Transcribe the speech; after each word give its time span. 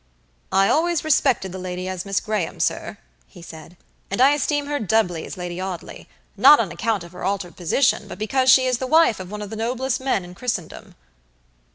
"I 0.51 0.67
always 0.67 1.03
respected 1.03 1.51
the 1.51 1.59
lady 1.59 1.87
as 1.87 2.07
Miss 2.07 2.19
Graham, 2.19 2.59
sir," 2.59 2.97
he 3.27 3.43
said, 3.43 3.77
"and 4.09 4.19
I 4.19 4.31
esteem 4.31 4.65
her 4.65 4.79
doubly 4.79 5.27
as 5.27 5.37
Lady 5.37 5.57
Audleynot 5.61 6.07
on 6.59 6.71
account 6.71 7.03
of 7.03 7.11
her 7.11 7.23
altered 7.23 7.55
position, 7.55 8.07
but 8.07 8.17
because 8.17 8.49
she 8.49 8.65
is 8.65 8.79
the 8.79 8.87
wife 8.87 9.19
of 9.19 9.29
one 9.29 9.43
of 9.43 9.51
the 9.51 9.55
noblest 9.55 10.01
men 10.01 10.25
in 10.25 10.33
Christendom." 10.33 10.95